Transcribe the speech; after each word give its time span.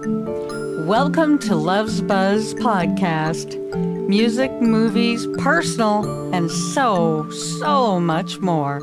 Welcome 0.00 1.40
to 1.40 1.56
Love's 1.56 2.00
Buzz 2.00 2.54
podcast. 2.54 3.58
Music, 4.06 4.52
movies, 4.60 5.26
personal, 5.38 6.32
and 6.32 6.48
so, 6.48 7.28
so 7.30 7.98
much 7.98 8.38
more. 8.38 8.80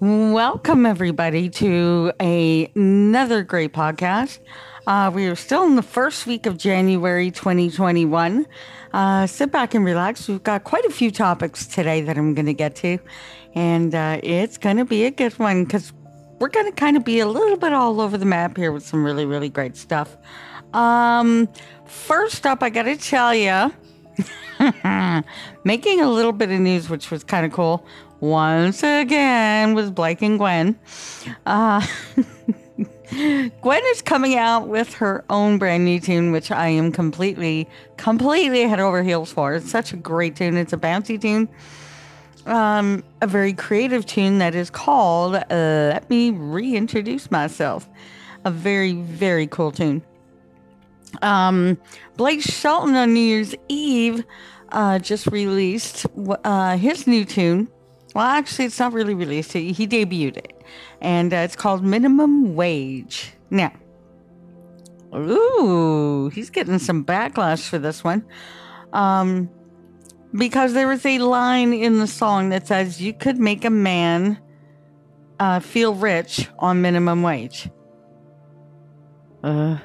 Welcome, 0.00 0.84
everybody, 0.84 1.48
to 1.48 2.12
a, 2.20 2.70
another 2.74 3.42
great 3.42 3.72
podcast. 3.72 4.40
Uh, 4.86 5.10
we 5.14 5.26
are 5.26 5.36
still 5.36 5.64
in 5.64 5.76
the 5.76 5.82
first 5.82 6.26
week 6.26 6.44
of 6.44 6.58
January 6.58 7.30
2021. 7.30 8.46
Uh, 8.92 9.26
sit 9.26 9.50
back 9.50 9.74
and 9.74 9.86
relax. 9.86 10.28
We've 10.28 10.42
got 10.42 10.64
quite 10.64 10.84
a 10.84 10.90
few 10.90 11.10
topics 11.10 11.66
today 11.66 12.02
that 12.02 12.18
I'm 12.18 12.34
going 12.34 12.44
to 12.44 12.52
get 12.52 12.76
to, 12.76 12.98
and 13.54 13.94
uh, 13.94 14.20
it's 14.22 14.58
going 14.58 14.76
to 14.76 14.84
be 14.84 15.06
a 15.06 15.10
good 15.10 15.38
one 15.38 15.64
because 15.64 15.94
we're 16.40 16.48
going 16.48 16.66
to 16.66 16.72
kind 16.72 16.96
of 16.96 17.04
be 17.04 17.20
a 17.20 17.26
little 17.26 17.56
bit 17.56 17.72
all 17.72 18.00
over 18.00 18.18
the 18.18 18.24
map 18.24 18.56
here 18.56 18.72
with 18.72 18.84
some 18.84 19.04
really, 19.04 19.26
really 19.26 19.50
great 19.50 19.76
stuff. 19.76 20.16
Um, 20.72 21.48
first 21.84 22.46
up, 22.46 22.62
I 22.62 22.70
got 22.70 22.84
to 22.84 22.96
tell 22.96 23.34
you, 23.34 23.72
making 25.64 26.00
a 26.00 26.10
little 26.10 26.32
bit 26.32 26.50
of 26.50 26.58
news, 26.58 26.88
which 26.88 27.10
was 27.10 27.22
kind 27.22 27.46
of 27.46 27.52
cool. 27.52 27.86
Once 28.20 28.82
again, 28.82 29.74
with 29.74 29.94
Blake 29.94 30.22
and 30.22 30.38
Gwen. 30.38 30.78
Uh, 31.46 31.86
Gwen 33.10 33.82
is 33.86 34.02
coming 34.02 34.36
out 34.36 34.68
with 34.68 34.94
her 34.94 35.24
own 35.28 35.58
brand 35.58 35.84
new 35.84 36.00
tune, 36.00 36.32
which 36.32 36.50
I 36.50 36.68
am 36.68 36.90
completely, 36.90 37.68
completely 37.96 38.62
head 38.62 38.80
over 38.80 39.02
heels 39.02 39.32
for. 39.32 39.54
It's 39.54 39.70
such 39.70 39.92
a 39.92 39.96
great 39.96 40.36
tune. 40.36 40.56
It's 40.56 40.72
a 40.72 40.78
bouncy 40.78 41.20
tune 41.20 41.48
um, 42.46 43.04
a 43.20 43.26
very 43.26 43.52
creative 43.52 44.06
tune 44.06 44.38
that 44.38 44.54
is 44.54 44.70
called 44.70 45.34
uh, 45.34 45.44
Let 45.50 46.08
Me 46.10 46.30
Reintroduce 46.30 47.30
Myself. 47.30 47.88
A 48.44 48.50
very, 48.50 48.92
very 48.92 49.46
cool 49.46 49.72
tune. 49.72 50.02
Um, 51.22 51.76
Blake 52.16 52.40
Shelton 52.40 52.94
on 52.94 53.12
New 53.12 53.20
Year's 53.20 53.54
Eve 53.68 54.24
uh, 54.70 54.98
just 54.98 55.26
released 55.26 56.06
uh, 56.44 56.76
his 56.76 57.06
new 57.06 57.24
tune. 57.24 57.68
Well, 58.14 58.24
actually, 58.24 58.64
it's 58.66 58.78
not 58.78 58.92
really 58.92 59.14
released. 59.14 59.52
He, 59.52 59.72
he 59.72 59.86
debuted 59.86 60.36
it. 60.38 60.64
And 61.00 61.32
uh, 61.32 61.38
it's 61.38 61.56
called 61.56 61.84
Minimum 61.84 62.54
Wage. 62.54 63.32
Now, 63.50 63.72
ooh, 65.14 66.28
he's 66.28 66.50
getting 66.50 66.78
some 66.78 67.04
backlash 67.04 67.68
for 67.68 67.78
this 67.78 68.02
one. 68.02 68.24
Um, 68.92 69.48
because 70.32 70.72
there 70.72 70.88
was 70.88 71.04
a 71.04 71.18
line 71.18 71.72
in 71.72 71.98
the 71.98 72.06
song 72.06 72.50
that 72.50 72.66
says 72.66 73.00
you 73.00 73.12
could 73.12 73.38
make 73.38 73.64
a 73.64 73.70
man 73.70 74.38
uh, 75.38 75.60
feel 75.60 75.94
rich 75.94 76.48
on 76.58 76.82
minimum 76.82 77.22
wage. 77.22 77.68
Uh, 79.42 79.78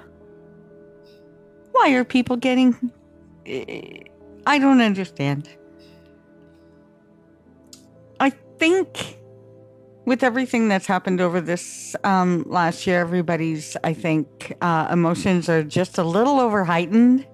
why 1.71 1.91
are 1.93 2.03
people 2.03 2.35
getting? 2.35 2.91
I 3.45 4.59
don't 4.59 4.81
understand. 4.81 5.49
I 8.19 8.29
think 8.59 9.17
with 10.05 10.23
everything 10.23 10.67
that's 10.67 10.85
happened 10.85 11.19
over 11.19 11.41
this 11.41 11.95
um, 12.03 12.43
last 12.47 12.85
year, 12.85 12.99
everybody's 12.99 13.75
I 13.83 13.93
think 13.93 14.53
uh, 14.61 14.87
emotions 14.91 15.49
are 15.49 15.63
just 15.63 15.97
a 15.97 16.03
little 16.03 16.39
over 16.39 16.63
heightened 16.63 17.25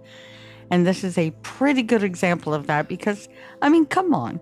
and 0.71 0.87
this 0.87 1.03
is 1.03 1.17
a 1.17 1.31
pretty 1.43 1.83
good 1.83 2.01
example 2.01 2.53
of 2.53 2.67
that 2.67 2.87
because, 2.87 3.27
I 3.61 3.69
mean, 3.69 3.85
come 3.85 4.15
on. 4.15 4.39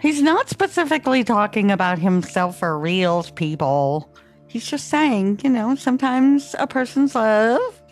He's 0.00 0.20
not 0.20 0.50
specifically 0.50 1.24
talking 1.24 1.70
about 1.70 1.98
himself 1.98 2.62
or 2.62 2.78
reals 2.78 3.30
people. 3.30 4.14
He's 4.46 4.66
just 4.66 4.88
saying, 4.88 5.40
you 5.42 5.48
know, 5.48 5.74
sometimes 5.74 6.54
a 6.58 6.66
person's 6.66 7.14
love 7.14 7.82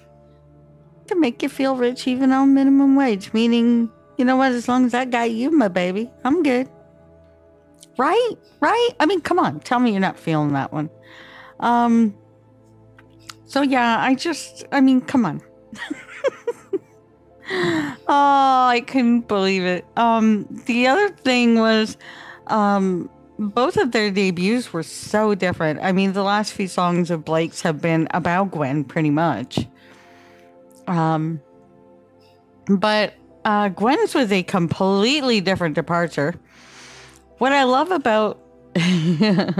can 1.08 1.19
make 1.19 1.42
you 1.42 1.48
feel 1.48 1.77
rich 1.77 2.06
even 2.06 2.30
on 2.30 2.52
minimum 2.52 2.94
wage, 2.94 3.32
meaning, 3.32 3.91
you 4.19 4.25
know 4.25 4.36
what, 4.36 4.52
as 4.52 4.69
long 4.69 4.84
as 4.84 4.92
I 4.92 5.06
got 5.06 5.30
you, 5.30 5.50
my 5.50 5.69
baby, 5.69 6.10
I'm 6.25 6.42
good. 6.42 6.69
Right? 7.97 8.34
Right? 8.60 8.91
I 9.00 9.06
mean, 9.06 9.22
come 9.22 9.38
on, 9.38 9.60
tell 9.60 9.81
me 9.81 9.93
you're 9.93 10.00
not 10.00 10.19
feeling 10.19 10.53
that 10.53 10.72
one. 10.72 10.91
Um, 11.60 12.14
so 13.47 13.62
yeah, 13.62 13.98
I 13.98 14.14
just, 14.14 14.64
I 14.72 14.82
mean, 14.82 15.00
come 15.00 15.25
on. 15.25 15.41
oh, 17.53 17.97
I 18.09 18.84
couldn't 18.87 19.27
believe 19.27 19.65
it. 19.65 19.84
Um, 19.97 20.47
the 20.66 20.87
other 20.87 21.09
thing 21.09 21.59
was, 21.59 21.97
um, 22.47 23.11
both 23.41 23.77
of 23.77 23.91
their 23.91 24.11
debuts 24.12 24.72
were 24.72 24.84
so 24.84 25.34
different. 25.34 25.81
I 25.83 25.91
mean, 25.91 26.12
the 26.12 26.22
last 26.22 26.53
few 26.53 26.69
songs 26.69 27.11
of 27.11 27.25
Blake's 27.25 27.62
have 27.62 27.81
been 27.81 28.06
about 28.12 28.53
Gwen, 28.53 28.84
pretty 28.84 29.11
much. 29.11 29.66
Um, 30.87 31.41
but 32.69 33.15
uh, 33.44 33.71
Gwen's 33.71 34.15
was 34.15 34.31
a 34.31 34.44
completely 34.44 35.41
different 35.41 35.75
departure. 35.75 36.34
What 37.38 37.53
I 37.53 37.65
love 37.65 37.91
about, 37.91 38.41
uh, 38.77 39.53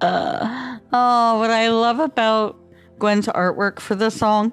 oh, 0.00 1.38
what 1.38 1.50
I 1.50 1.68
love 1.68 2.00
about 2.00 2.56
Gwen's 2.98 3.28
artwork 3.28 3.78
for 3.78 3.94
the 3.94 4.10
song 4.10 4.52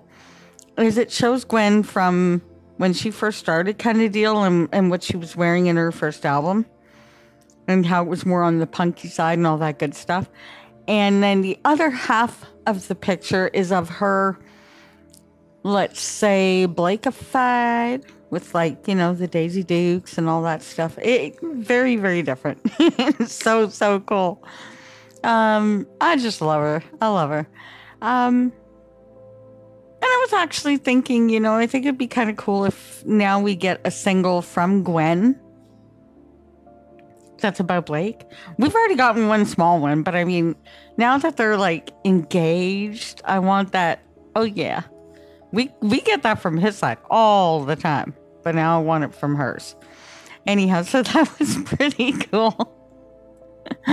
is 0.77 0.97
it 0.97 1.11
shows 1.11 1.43
Gwen 1.43 1.81
from 1.83 2.41
when 2.77 2.93
she 2.93 3.11
first 3.11 3.39
started 3.39 3.77
kind 3.77 4.01
of 4.01 4.11
deal 4.11 4.43
and, 4.43 4.69
and 4.71 4.89
what 4.89 5.03
she 5.03 5.17
was 5.17 5.35
wearing 5.35 5.67
in 5.67 5.75
her 5.75 5.91
first 5.91 6.25
album 6.25 6.65
and 7.67 7.85
how 7.85 8.03
it 8.03 8.07
was 8.07 8.25
more 8.25 8.43
on 8.43 8.59
the 8.59 8.67
punky 8.67 9.07
side 9.07 9.37
and 9.37 9.47
all 9.47 9.57
that 9.57 9.79
good 9.79 9.95
stuff. 9.95 10.29
And 10.87 11.21
then 11.23 11.41
the 11.41 11.59
other 11.63 11.89
half 11.89 12.45
of 12.65 12.87
the 12.87 12.95
picture 12.95 13.47
is 13.49 13.71
of 13.71 13.89
her, 13.89 14.37
let's 15.63 16.01
say, 16.01 16.67
Blakefied 16.67 18.03
with 18.29 18.53
like, 18.55 18.87
you 18.87 18.95
know, 18.95 19.13
the 19.13 19.27
Daisy 19.27 19.63
Dukes 19.63 20.17
and 20.17 20.27
all 20.27 20.41
that 20.43 20.61
stuff. 20.63 20.97
It 20.99 21.37
very, 21.41 21.97
very 21.97 22.23
different. 22.23 22.59
so, 23.27 23.69
so 23.69 23.99
cool. 23.99 24.43
Um, 25.23 25.87
I 25.99 26.17
just 26.17 26.41
love 26.41 26.61
her. 26.61 26.83
I 26.99 27.07
love 27.09 27.29
her. 27.29 27.47
Um, 28.01 28.51
was 30.21 30.33
actually 30.33 30.77
thinking, 30.77 31.29
you 31.29 31.39
know, 31.39 31.55
I 31.55 31.67
think 31.67 31.85
it'd 31.85 31.97
be 31.97 32.07
kind 32.07 32.29
of 32.29 32.37
cool 32.37 32.65
if 32.65 33.05
now 33.05 33.39
we 33.39 33.55
get 33.55 33.81
a 33.83 33.91
single 33.91 34.41
from 34.41 34.83
Gwen. 34.83 35.39
That's 37.39 37.59
about 37.59 37.87
Blake. 37.87 38.21
We've 38.57 38.73
already 38.73 38.95
gotten 38.95 39.27
one 39.27 39.45
small 39.45 39.79
one, 39.79 40.03
but 40.03 40.15
I 40.15 40.23
mean, 40.23 40.55
now 40.97 41.17
that 41.17 41.37
they're 41.37 41.57
like 41.57 41.91
engaged, 42.05 43.21
I 43.25 43.39
want 43.39 43.71
that. 43.71 44.03
Oh 44.35 44.43
yeah, 44.43 44.83
we 45.51 45.71
we 45.81 46.01
get 46.01 46.21
that 46.23 46.39
from 46.39 46.57
his 46.57 46.77
side 46.77 46.99
all 47.09 47.65
the 47.65 47.75
time, 47.75 48.13
but 48.43 48.53
now 48.53 48.79
I 48.79 48.83
want 48.83 49.03
it 49.03 49.15
from 49.15 49.35
hers. 49.35 49.75
Anyhow, 50.45 50.81
so 50.83 51.01
that 51.01 51.39
was 51.39 51.57
pretty 51.65 52.13
cool. 52.13 52.77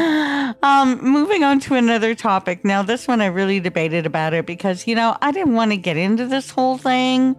um, 0.63 0.99
moving 1.03 1.45
on 1.45 1.61
to 1.61 1.75
another 1.75 2.15
topic. 2.15 2.65
Now, 2.65 2.83
this 2.83 3.09
one 3.09 3.21
I 3.21 3.27
really 3.27 3.61
debated 3.61 4.07
about 4.07 4.35
it 4.35 4.47
because, 4.47 4.87
you 4.87 4.95
know, 4.95 5.17
I 5.21 5.31
didn't 5.33 5.55
want 5.55 5.71
to 5.73 5.77
get 5.77 5.97
into 5.97 6.27
this 6.27 6.51
whole 6.51 6.79
thing, 6.79 7.37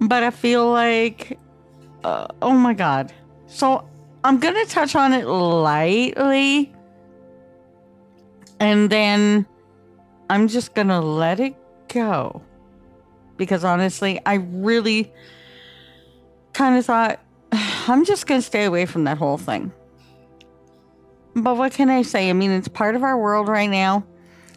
but 0.00 0.22
I 0.22 0.30
feel 0.30 0.70
like, 0.70 1.38
uh, 2.04 2.26
oh 2.42 2.54
my 2.54 2.74
God. 2.74 3.12
So 3.46 3.88
I'm 4.24 4.38
going 4.38 4.54
to 4.54 4.70
touch 4.70 4.94
on 4.94 5.12
it 5.12 5.26
lightly 5.26 6.72
and 8.60 8.90
then 8.90 9.46
I'm 10.30 10.48
just 10.48 10.74
going 10.74 10.88
to 10.88 11.00
let 11.00 11.40
it 11.40 11.54
go 11.88 12.42
because 13.36 13.64
honestly, 13.64 14.20
I 14.26 14.34
really 14.34 15.12
kind 16.52 16.76
of 16.76 16.84
thought 16.84 17.20
I'm 17.52 18.04
just 18.04 18.26
going 18.26 18.40
to 18.40 18.46
stay 18.46 18.64
away 18.64 18.84
from 18.86 19.04
that 19.04 19.18
whole 19.18 19.38
thing. 19.38 19.72
But 21.34 21.56
what 21.56 21.72
can 21.72 21.90
I 21.90 22.02
say? 22.02 22.30
I 22.30 22.32
mean, 22.32 22.50
it's 22.50 22.68
part 22.68 22.94
of 22.94 23.02
our 23.02 23.18
world 23.18 23.48
right 23.48 23.70
now. 23.70 24.04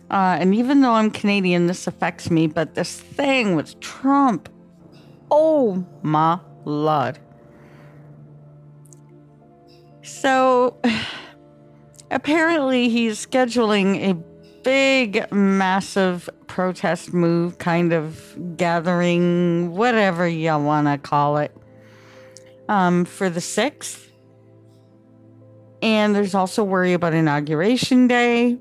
Uh, 0.09 0.37
and 0.39 0.53
even 0.53 0.81
though 0.81 0.91
I'm 0.91 1.09
Canadian, 1.09 1.67
this 1.67 1.87
affects 1.87 2.29
me. 2.29 2.47
But 2.47 2.75
this 2.75 2.99
thing 2.99 3.55
with 3.55 3.79
Trump, 3.79 4.49
oh 5.29 5.85
my 6.01 6.39
lord. 6.65 7.19
So 10.03 10.77
apparently, 12.11 12.89
he's 12.89 13.25
scheduling 13.25 14.09
a 14.09 14.13
big, 14.63 15.31
massive 15.31 16.29
protest 16.47 17.13
move, 17.13 17.57
kind 17.57 17.93
of 17.93 18.35
gathering, 18.57 19.71
whatever 19.71 20.27
you 20.27 20.49
want 20.57 20.87
to 20.87 20.97
call 20.97 21.37
it, 21.37 21.55
um, 22.67 23.05
for 23.05 23.29
the 23.29 23.39
6th. 23.39 24.10
And 25.81 26.15
there's 26.15 26.35
also 26.35 26.63
worry 26.63 26.93
about 26.93 27.13
Inauguration 27.13 28.07
Day. 28.07 28.59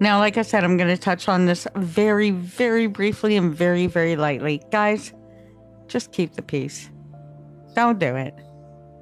Now, 0.00 0.20
like 0.20 0.36
I 0.36 0.42
said, 0.42 0.64
I'm 0.64 0.76
going 0.76 0.94
to 0.94 1.00
touch 1.00 1.28
on 1.28 1.46
this 1.46 1.66
very, 1.74 2.30
very 2.30 2.86
briefly 2.86 3.36
and 3.36 3.54
very, 3.54 3.86
very 3.86 4.16
lightly. 4.16 4.62
Guys, 4.70 5.12
just 5.88 6.12
keep 6.12 6.34
the 6.34 6.42
peace. 6.42 6.88
Don't 7.74 7.98
do 7.98 8.14
it. 8.14 8.34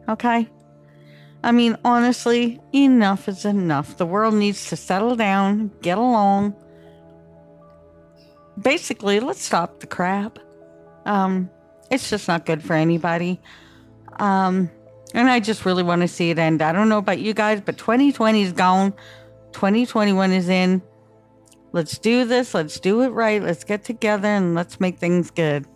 Okay? 0.09 0.49
I 1.45 1.53
mean, 1.53 1.77
honestly, 1.85 2.61
enough 2.75 3.29
is 3.29 3.45
enough. 3.45 3.99
The 3.99 4.07
world 4.07 4.35
needs 4.35 4.69
to 4.71 4.77
settle 4.77 5.17
down, 5.17 5.71
get 5.83 5.99
along. 5.99 6.55
basically, 8.61 9.21
let's 9.21 9.43
stop 9.43 9.81
the 9.81 9.87
crap. 9.87 10.39
Um, 11.05 11.51
it's 11.91 12.11
just 12.11 12.27
not 12.27 12.47
good 12.47 12.63
for 12.63 12.73
anybody. 12.73 13.41
Um, 14.19 14.71
and 15.17 15.31
I 15.31 15.41
just 15.41 15.65
really 15.65 15.83
want 15.83 16.03
to 16.03 16.09
see 16.09 16.29
it 16.29 16.39
end. 16.39 16.61
I 16.61 16.73
don't 16.73 16.91
know 16.91 16.99
about 16.99 17.19
you 17.19 17.33
guys, 17.33 17.63
but 17.63 17.79
2020 17.79 18.43
is 18.43 18.53
gone. 18.53 18.93
2021 19.53 20.31
is 20.33 20.51
in. 20.51 20.83
Let's 21.73 21.97
do 21.97 22.27
this. 22.27 22.53
Let's 22.53 22.79
do 22.79 23.01
it 23.01 23.09
right. 23.09 23.43
Let's 23.43 23.65
get 23.65 23.83
together 23.83 24.29
and 24.29 24.55
let's 24.55 24.79
make 24.79 24.99
things 24.99 25.31
good. 25.31 25.67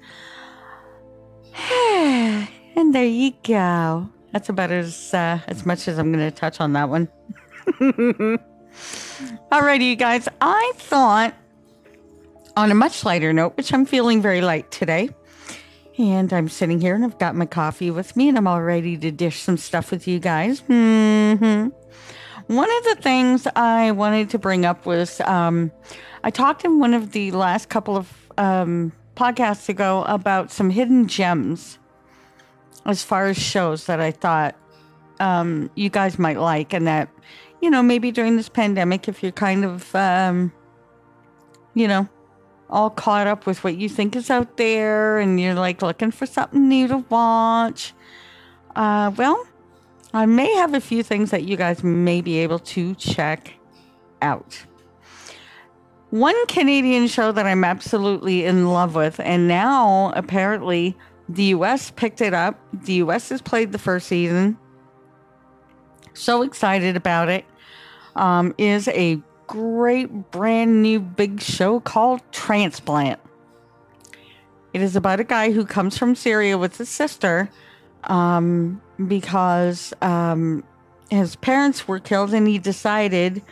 and 1.73 2.95
there 2.95 3.07
you 3.07 3.33
go. 3.43 4.11
That's 4.33 4.51
about 4.51 4.71
as 4.71 5.15
uh, 5.15 5.41
as 5.47 5.65
much 5.65 5.89
as 5.89 5.99
I'm 5.99 6.13
going 6.13 6.31
to 6.31 6.37
touch 6.37 6.61
on 6.61 6.75
that 6.75 6.91
one. 6.91 7.09
Alrighty, 9.51 9.89
you 9.89 9.97
guys. 9.97 10.29
I 10.43 10.73
thought 10.77 11.35
on 12.57 12.71
a 12.71 12.75
much 12.75 13.05
lighter 13.07 13.33
note, 13.33 13.57
which 13.57 13.73
I'm 13.73 13.87
feeling 13.87 14.21
very 14.21 14.43
light 14.43 14.71
today. 14.71 15.09
And 16.01 16.33
I'm 16.33 16.49
sitting 16.49 16.81
here 16.81 16.95
and 16.95 17.05
I've 17.05 17.19
got 17.19 17.35
my 17.35 17.45
coffee 17.45 17.91
with 17.91 18.17
me 18.17 18.31
and 18.31 18.39
I'm 18.39 18.47
all 18.47 18.63
ready 18.63 18.97
to 18.97 19.11
dish 19.11 19.41
some 19.41 19.59
stuff 19.59 19.91
with 19.91 20.09
you 20.09 20.19
guys. 20.19 20.63
Mm-hmm. 20.63 21.69
One 22.47 22.71
of 22.71 22.85
the 22.85 22.97
things 23.03 23.47
I 23.55 23.91
wanted 23.91 24.31
to 24.31 24.39
bring 24.39 24.65
up 24.65 24.87
was 24.87 25.21
um, 25.21 25.71
I 26.25 26.31
talked 26.31 26.65
in 26.65 26.79
one 26.79 26.95
of 26.95 27.13
the 27.13 27.33
last 27.33 27.69
couple 27.69 27.99
of 27.99 28.11
um, 28.39 28.93
podcasts 29.15 29.69
ago 29.69 30.03
about 30.07 30.51
some 30.51 30.71
hidden 30.71 31.07
gems 31.07 31.79
as 32.87 33.03
far 33.03 33.27
as 33.27 33.37
shows 33.37 33.85
that 33.85 34.01
I 34.01 34.11
thought 34.11 34.57
um, 35.21 35.71
you 35.75 35.91
guys 35.91 36.19
might 36.19 36.39
like, 36.39 36.73
and 36.73 36.87
that, 36.87 37.11
you 37.61 37.69
know, 37.69 37.83
maybe 37.83 38.11
during 38.11 38.39
this 38.39 38.49
pandemic, 38.49 39.07
if 39.07 39.23
you're 39.23 39.33
kind 39.33 39.67
of, 39.67 39.95
um, 39.95 40.51
you 41.75 41.87
know, 41.87 42.09
all 42.71 42.91
caught 42.91 43.27
up 43.27 43.47
with 43.47 43.63
what 43.65 43.77
you 43.77 43.89
think 43.89 44.17
is 44.17 44.31
out 44.31 44.57
there 44.57 45.19
and 45.19 45.41
you're 45.41 45.55
like 45.55 45.83
looking 45.83 46.11
for 46.11 46.27
something 46.27 46.69
new 46.69 46.89
to 46.89 46.99
watch, 47.09 47.93
uh, 48.77 49.11
well, 49.17 49.47
I 50.13 50.27
may 50.27 50.53
have 50.57 50.75
a 50.75 50.81
few 50.81 51.03
things 51.03 51.31
that 51.31 51.45
you 51.45 51.57
guys 51.57 51.85
may 51.85 52.21
be 52.21 52.39
able 52.39 52.59
to 52.61 52.95
check 52.95 53.55
out. 54.23 54.65
One 56.11 56.47
Canadian 56.47 57.07
show 57.07 57.31
that 57.31 57.47
I'm 57.47 57.63
absolutely 57.63 58.45
in 58.45 58.69
love 58.69 58.97
with, 58.97 59.21
and 59.21 59.47
now 59.47 60.13
apparently 60.17 60.97
the 61.29 61.45
US 61.45 61.93
picked 61.93 62.21
it 62.21 62.35
up. 62.35 62.59
The 62.73 62.95
US 62.95 63.29
has 63.29 63.41
played 63.41 63.71
the 63.71 63.79
first 63.79 64.09
season. 64.09 64.59
So 66.13 66.43
excited 66.43 66.97
about 66.97 67.29
it. 67.29 67.45
Um, 68.17 68.53
is 68.59 68.89
a 68.89 69.23
great 69.51 70.31
brand 70.31 70.81
new 70.81 71.01
big 71.01 71.41
show 71.41 71.81
called 71.81 72.21
Transplant. 72.31 73.19
It 74.73 74.81
is 74.81 74.95
about 74.95 75.19
a 75.19 75.25
guy 75.25 75.51
who 75.51 75.67
comes 75.67 75.99
from 75.99 76.15
Syria 76.15 76.57
with 76.57 76.77
his 76.77 76.89
sister 76.89 77.51
um, 78.05 78.81
because 79.09 79.93
um, 80.01 80.63
his 81.11 81.35
parents 81.35 81.89
were 81.89 81.99
killed 81.99 82.33
and 82.33 82.47
he 82.47 82.61
decided 82.61 83.43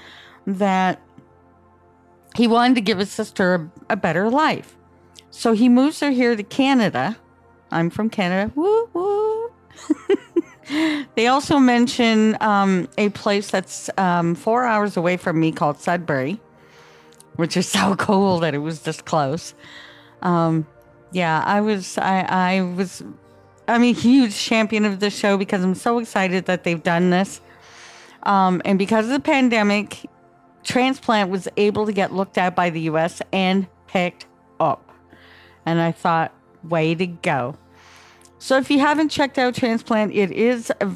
that 0.47 1.01
he 2.37 2.47
wanted 2.47 2.77
to 2.77 2.81
give 2.81 2.99
his 2.99 3.11
sister 3.11 3.55
a, 3.57 3.95
a 3.95 3.97
better 3.97 4.31
life. 4.31 4.77
So 5.33 5.53
he 5.53 5.69
moves 5.69 5.99
her 5.99 6.13
here 6.13 6.37
to 6.37 6.45
Canada. 6.45 7.17
I'm 7.73 7.91
from 7.91 8.09
Canada. 8.09 8.53
Woo 8.55 8.89
woo. 8.93 9.51
they 11.15 11.27
also 11.27 11.59
mention 11.59 12.37
um, 12.41 12.89
a 12.99 13.09
place 13.11 13.51
that's 13.51 13.91
um, 13.99 14.35
four 14.35 14.65
hours 14.65 14.97
away 14.97 15.17
from 15.17 15.41
me 15.41 15.53
called 15.53 15.81
Sudbury, 15.81 16.41
which 17.37 17.57
is 17.57 17.69
so 17.79 17.97
cool 17.97 18.41
that 18.41 18.55
it 18.55 18.59
was 18.59 18.83
this 18.83 19.01
close. 19.01 19.55
Um, 20.23 20.67
yeah, 21.13 21.43
I 21.45 21.61
was, 21.61 21.97
I, 21.99 22.21
I 22.21 22.61
was, 22.63 23.03
I'm 23.67 23.83
a 23.83 23.93
huge 23.93 24.37
champion 24.37 24.85
of 24.85 25.01
this 25.01 25.17
show 25.17 25.39
because 25.39 25.63
I'm 25.63 25.75
so 25.75 25.99
excited 25.99 26.47
that 26.47 26.65
they've 26.65 26.83
done 26.83 27.11
this. 27.11 27.41
Um, 28.25 28.61
and 28.65 28.79
because 28.79 29.07
of 29.07 29.13
the 29.13 29.21
pandemic, 29.21 30.05
transplant 30.65 31.31
was 31.31 31.49
able 31.57 31.87
to 31.87 31.93
get 31.93 32.13
looked 32.13 32.37
at 32.37 32.55
by 32.55 32.71
the 32.71 32.83
US 32.83 33.23
and 33.33 33.67
picked 33.87 34.27
up. 34.61 34.85
And 35.65 35.81
I 35.81 35.93
thought, 35.93 36.35
way 36.63 36.95
to 36.95 37.07
go. 37.07 37.57
So 38.39 38.57
if 38.57 38.71
you 38.71 38.79
haven't 38.79 39.09
checked 39.09 39.39
out 39.39 39.55
Transplant, 39.55 40.13
it 40.15 40.31
is 40.31 40.71
uh, 40.81 40.87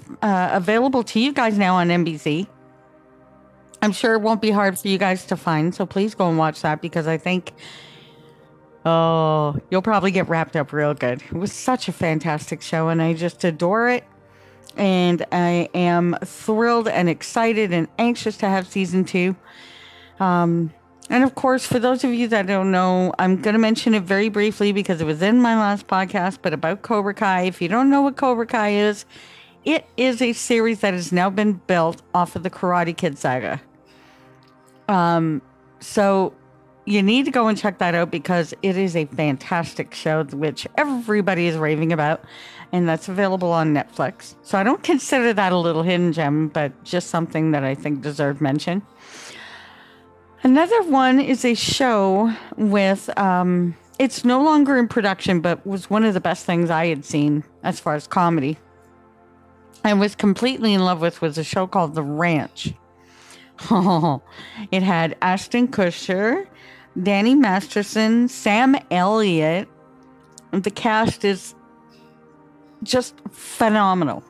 available 0.52 1.02
to 1.04 1.20
you 1.20 1.32
guys 1.32 1.58
now 1.58 1.74
on 1.74 1.88
NBC. 1.88 2.46
I'm 3.82 3.92
sure 3.92 4.14
it 4.14 4.20
won't 4.20 4.40
be 4.40 4.52
hard 4.52 4.78
for 4.78 4.86
you 4.86 4.96
guys 4.96 5.26
to 5.26 5.36
find, 5.36 5.74
so 5.74 5.84
please 5.84 6.14
go 6.14 6.28
and 6.28 6.38
watch 6.38 6.62
that 6.62 6.80
because 6.80 7.08
I 7.08 7.18
think 7.18 7.52
oh, 8.84 9.56
you'll 9.70 9.82
probably 9.82 10.12
get 10.12 10.28
wrapped 10.28 10.54
up 10.54 10.72
real 10.72 10.94
good. 10.94 11.20
It 11.22 11.32
was 11.32 11.52
such 11.52 11.88
a 11.88 11.92
fantastic 11.92 12.62
show 12.62 12.88
and 12.88 13.02
I 13.02 13.14
just 13.14 13.42
adore 13.44 13.88
it. 13.88 14.04
And 14.76 15.26
I 15.32 15.68
am 15.74 16.16
thrilled 16.24 16.88
and 16.88 17.08
excited 17.08 17.72
and 17.72 17.88
anxious 17.98 18.36
to 18.38 18.46
have 18.46 18.66
season 18.66 19.04
2. 19.04 19.36
Um 20.20 20.72
and 21.12 21.22
of 21.24 21.34
course, 21.34 21.66
for 21.66 21.78
those 21.78 22.04
of 22.04 22.14
you 22.14 22.26
that 22.28 22.46
don't 22.46 22.70
know, 22.70 23.12
I'm 23.18 23.42
going 23.42 23.52
to 23.52 23.58
mention 23.58 23.92
it 23.92 24.04
very 24.04 24.30
briefly 24.30 24.72
because 24.72 25.02
it 25.02 25.04
was 25.04 25.20
in 25.20 25.42
my 25.42 25.54
last 25.54 25.86
podcast, 25.86 26.38
but 26.40 26.54
about 26.54 26.80
Cobra 26.80 27.12
Kai. 27.12 27.42
If 27.42 27.60
you 27.60 27.68
don't 27.68 27.90
know 27.90 28.00
what 28.00 28.16
Cobra 28.16 28.46
Kai 28.46 28.70
is, 28.70 29.04
it 29.66 29.84
is 29.98 30.22
a 30.22 30.32
series 30.32 30.80
that 30.80 30.94
has 30.94 31.12
now 31.12 31.28
been 31.28 31.60
built 31.66 32.00
off 32.14 32.34
of 32.34 32.44
the 32.44 32.48
Karate 32.48 32.96
Kid 32.96 33.18
saga. 33.18 33.60
Um, 34.88 35.42
so 35.80 36.32
you 36.86 37.02
need 37.02 37.26
to 37.26 37.30
go 37.30 37.46
and 37.46 37.58
check 37.58 37.76
that 37.76 37.94
out 37.94 38.10
because 38.10 38.54
it 38.62 38.78
is 38.78 38.96
a 38.96 39.04
fantastic 39.04 39.92
show, 39.92 40.24
which 40.24 40.66
everybody 40.78 41.46
is 41.46 41.58
raving 41.58 41.92
about, 41.92 42.24
and 42.72 42.88
that's 42.88 43.10
available 43.10 43.52
on 43.52 43.74
Netflix. 43.74 44.34
So 44.40 44.56
I 44.56 44.62
don't 44.62 44.82
consider 44.82 45.34
that 45.34 45.52
a 45.52 45.58
little 45.58 45.82
hidden 45.82 46.14
gem, 46.14 46.48
but 46.48 46.84
just 46.84 47.10
something 47.10 47.50
that 47.50 47.64
I 47.64 47.74
think 47.74 48.00
deserved 48.00 48.40
mention. 48.40 48.80
Another 50.44 50.82
one 50.82 51.20
is 51.20 51.44
a 51.44 51.54
show 51.54 52.34
with, 52.56 53.16
um, 53.16 53.76
it's 54.00 54.24
no 54.24 54.42
longer 54.42 54.76
in 54.76 54.88
production, 54.88 55.40
but 55.40 55.64
was 55.64 55.88
one 55.88 56.04
of 56.04 56.14
the 56.14 56.20
best 56.20 56.44
things 56.44 56.68
I 56.68 56.86
had 56.86 57.04
seen 57.04 57.44
as 57.62 57.78
far 57.78 57.94
as 57.94 58.08
comedy. 58.08 58.58
I 59.84 59.94
was 59.94 60.16
completely 60.16 60.74
in 60.74 60.84
love 60.84 61.00
with 61.00 61.20
was 61.20 61.38
a 61.38 61.44
show 61.44 61.68
called 61.68 61.94
The 61.94 62.02
Ranch. 62.02 62.74
Oh, 63.70 64.20
it 64.72 64.82
had 64.82 65.16
Ashton 65.22 65.68
Kutcher, 65.68 66.46
Danny 67.00 67.36
Masterson, 67.36 68.26
Sam 68.26 68.74
Elliott. 68.90 69.68
The 70.50 70.70
cast 70.72 71.24
is 71.24 71.54
just 72.82 73.14
phenomenal. 73.30 74.24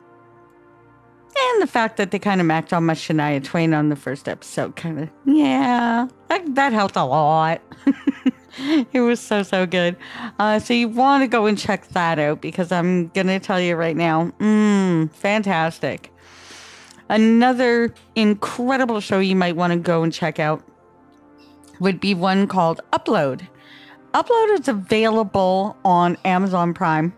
And 1.53 1.61
the 1.61 1.67
fact 1.67 1.97
that 1.97 2.11
they 2.11 2.19
kind 2.19 2.41
of 2.41 2.47
macked 2.47 2.73
on 2.73 2.85
my 2.85 2.93
Shania 2.93 3.43
Twain 3.43 3.73
on 3.73 3.89
the 3.89 3.95
first 3.95 4.27
episode, 4.27 4.75
kind 4.75 4.99
of, 4.99 5.09
yeah, 5.25 6.07
that, 6.29 6.55
that 6.55 6.73
helped 6.73 6.95
a 6.95 7.03
lot. 7.03 7.61
it 8.91 9.01
was 9.01 9.19
so, 9.19 9.43
so 9.43 9.67
good. 9.67 9.95
Uh, 10.39 10.57
so 10.57 10.73
you 10.73 10.87
want 10.87 11.21
to 11.21 11.27
go 11.27 11.45
and 11.45 11.57
check 11.57 11.87
that 11.89 12.17
out 12.17 12.41
because 12.41 12.71
I'm 12.71 13.09
going 13.09 13.27
to 13.27 13.39
tell 13.39 13.59
you 13.61 13.75
right 13.75 13.95
now, 13.95 14.31
mmm, 14.39 15.11
fantastic. 15.11 16.11
Another 17.09 17.93
incredible 18.15 18.99
show 18.99 19.19
you 19.19 19.35
might 19.35 19.55
want 19.55 19.73
to 19.73 19.79
go 19.79 20.01
and 20.01 20.11
check 20.11 20.39
out 20.39 20.63
would 21.79 21.99
be 21.99 22.15
one 22.15 22.47
called 22.47 22.81
Upload. 22.93 23.47
Upload 24.13 24.59
is 24.59 24.67
available 24.67 25.77
on 25.85 26.17
Amazon 26.25 26.73
Prime. 26.73 27.13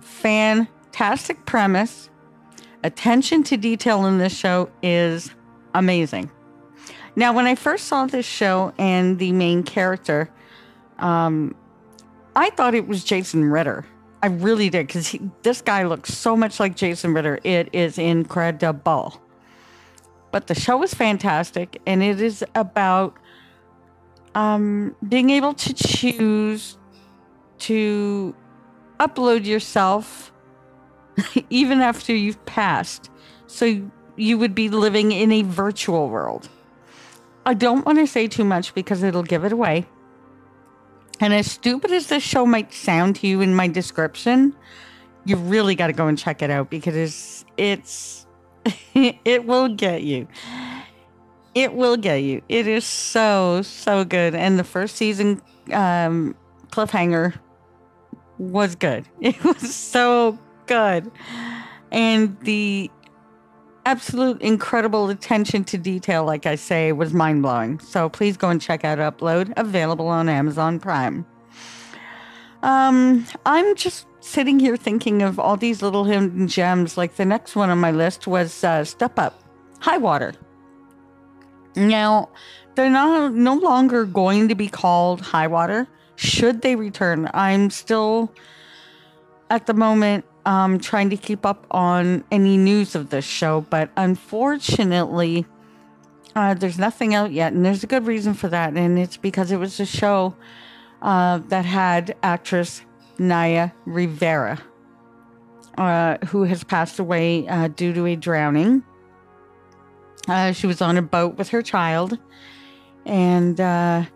Fantastic 0.00 1.44
premise 1.46 2.10
attention 2.84 3.42
to 3.44 3.56
detail 3.56 4.06
in 4.06 4.18
this 4.18 4.36
show 4.36 4.70
is 4.82 5.30
amazing. 5.74 6.30
Now, 7.16 7.32
when 7.32 7.46
I 7.46 7.54
first 7.54 7.86
saw 7.86 8.06
this 8.06 8.26
show 8.26 8.72
and 8.78 9.18
the 9.18 9.32
main 9.32 9.62
character, 9.62 10.30
um, 10.98 11.54
I 12.36 12.50
thought 12.50 12.74
it 12.74 12.86
was 12.86 13.02
Jason 13.02 13.44
Ritter. 13.44 13.84
I 14.22 14.28
really 14.28 14.70
did 14.70 14.86
because 14.86 15.16
this 15.42 15.60
guy 15.62 15.84
looks 15.84 16.14
so 16.14 16.36
much 16.36 16.60
like 16.60 16.76
Jason 16.76 17.14
Ritter. 17.14 17.38
It 17.44 17.68
is 17.72 17.98
incredible. 17.98 19.20
But 20.30 20.46
the 20.46 20.54
show 20.54 20.82
is 20.82 20.92
fantastic, 20.92 21.80
and 21.86 22.02
it 22.02 22.20
is 22.20 22.44
about 22.54 23.14
um, 24.34 24.94
being 25.08 25.30
able 25.30 25.54
to 25.54 25.74
choose 25.74 26.76
to 27.60 28.34
upload 29.00 29.46
yourself 29.46 30.32
even 31.50 31.80
after 31.80 32.14
you've 32.14 32.44
passed. 32.46 33.10
So 33.46 33.82
you 34.16 34.38
would 34.38 34.54
be 34.54 34.68
living 34.68 35.12
in 35.12 35.32
a 35.32 35.42
virtual 35.42 36.08
world. 36.08 36.48
I 37.46 37.54
don't 37.54 37.86
want 37.86 37.98
to 37.98 38.06
say 38.06 38.28
too 38.28 38.44
much 38.44 38.74
because 38.74 39.02
it'll 39.02 39.22
give 39.22 39.44
it 39.44 39.52
away. 39.52 39.86
And 41.20 41.34
as 41.34 41.50
stupid 41.50 41.90
as 41.90 42.08
this 42.08 42.22
show 42.22 42.46
might 42.46 42.72
sound 42.72 43.16
to 43.16 43.26
you 43.26 43.40
in 43.40 43.54
my 43.54 43.68
description, 43.68 44.54
you 45.24 45.36
really 45.36 45.74
got 45.74 45.88
to 45.88 45.92
go 45.92 46.06
and 46.06 46.18
check 46.18 46.42
it 46.42 46.50
out 46.50 46.70
because 46.70 46.94
it's, 46.94 47.44
it's 47.56 48.26
it 48.94 49.44
will 49.44 49.68
get 49.68 50.02
you. 50.02 50.28
It 51.54 51.74
will 51.74 51.96
get 51.96 52.16
you. 52.16 52.42
It 52.48 52.66
is 52.66 52.84
so 52.84 53.62
so 53.62 54.04
good, 54.04 54.34
and 54.34 54.58
the 54.58 54.64
first 54.64 54.96
season 54.96 55.42
um, 55.72 56.34
cliffhanger 56.70 57.34
was 58.38 58.74
good. 58.74 59.08
It 59.20 59.42
was 59.42 59.74
so 59.74 60.38
good, 60.68 61.10
and 61.90 62.38
the 62.40 62.90
absolute 63.86 64.40
incredible 64.42 65.08
attention 65.08 65.64
to 65.64 65.78
detail, 65.78 66.24
like 66.24 66.44
I 66.44 66.56
say, 66.56 66.92
was 66.92 67.14
mind 67.14 67.42
blowing. 67.42 67.80
So 67.80 68.10
please 68.10 68.36
go 68.36 68.50
and 68.50 68.60
check 68.60 68.84
out 68.84 68.98
Upload, 68.98 69.52
available 69.56 70.08
on 70.08 70.28
Amazon 70.28 70.78
Prime. 70.78 71.24
Um, 72.62 73.24
I'm 73.46 73.74
just 73.76 74.06
sitting 74.20 74.60
here 74.60 74.76
thinking 74.76 75.22
of 75.22 75.38
all 75.38 75.56
these 75.56 75.80
little 75.80 76.04
hidden 76.04 76.48
gems. 76.48 76.98
Like 76.98 77.16
the 77.16 77.24
next 77.24 77.56
one 77.56 77.70
on 77.70 77.78
my 77.78 77.90
list 77.90 78.26
was 78.26 78.62
uh, 78.62 78.84
Step 78.84 79.18
Up, 79.18 79.42
High 79.80 79.96
Water. 79.96 80.34
Now, 81.74 82.28
they're 82.74 82.90
not 82.90 83.32
no 83.32 83.54
longer 83.54 84.04
going 84.04 84.48
to 84.48 84.54
be 84.54 84.68
called 84.68 85.20
High 85.20 85.46
Water. 85.46 85.88
Should 86.16 86.62
they 86.62 86.76
return, 86.76 87.30
I'm 87.32 87.70
still 87.70 88.34
at 89.50 89.66
the 89.66 89.74
moment 89.74 90.24
um, 90.48 90.78
trying 90.78 91.10
to 91.10 91.16
keep 91.18 91.44
up 91.44 91.66
on 91.70 92.24
any 92.32 92.56
news 92.56 92.94
of 92.94 93.10
this 93.10 93.26
show, 93.26 93.60
but 93.68 93.90
unfortunately, 93.98 95.44
uh, 96.34 96.54
there's 96.54 96.78
nothing 96.78 97.14
out 97.14 97.32
yet, 97.32 97.52
and 97.52 97.66
there's 97.66 97.84
a 97.84 97.86
good 97.86 98.06
reason 98.06 98.32
for 98.32 98.48
that, 98.48 98.72
and 98.74 98.98
it's 98.98 99.18
because 99.18 99.52
it 99.52 99.58
was 99.58 99.78
a 99.78 99.84
show 99.84 100.34
uh, 101.02 101.36
that 101.48 101.66
had 101.66 102.16
actress 102.22 102.80
Naya 103.18 103.72
Rivera, 103.84 104.58
uh, 105.76 106.16
who 106.28 106.44
has 106.44 106.64
passed 106.64 106.98
away 106.98 107.46
uh, 107.46 107.68
due 107.68 107.92
to 107.92 108.06
a 108.06 108.16
drowning. 108.16 108.82
Uh, 110.28 110.52
she 110.52 110.66
was 110.66 110.80
on 110.80 110.96
a 110.96 111.02
boat 111.02 111.36
with 111.36 111.50
her 111.50 111.60
child, 111.60 112.16
and 113.04 113.60
uh, 113.60 114.06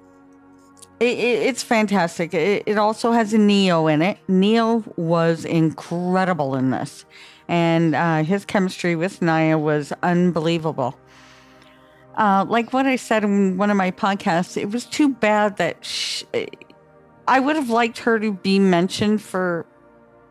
it, 1.03 1.19
it, 1.19 1.43
it's 1.47 1.63
fantastic. 1.63 2.33
It, 2.33 2.63
it 2.67 2.79
also 2.79 3.13
has 3.13 3.35
a 3.35 3.39
Ne-Yo 3.39 3.87
in 3.89 4.03
it. 4.03 4.19
Ne-Yo 4.29 4.85
was 4.97 5.45
incredible 5.45 6.55
in 6.55 6.71
this, 6.71 7.05
and 7.49 7.95
uh, 7.95 8.23
his 8.23 8.45
chemistry 8.45 8.95
with 8.97 9.21
Naya 9.21 9.59
was 9.59 9.93
unbelievable. 10.03 10.97
Uh, 12.15 12.45
like 12.47 12.73
what 12.73 12.87
I 12.87 12.97
said 12.97 13.25
in 13.25 13.57
one 13.57 13.71
of 13.71 13.77
my 13.77 13.91
podcasts, 13.91 14.57
it 14.57 14.71
was 14.71 14.85
too 14.85 15.09
bad 15.09 15.57
that 15.57 15.85
she, 15.85 16.27
I 17.27 17.41
would 17.41 17.57
have 17.57 17.71
liked 17.71 17.99
her 18.01 18.19
to 18.21 18.33
be 18.33 18.59
mentioned 18.59 19.23
for 19.23 19.67